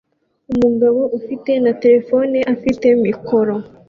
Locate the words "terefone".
1.81-2.37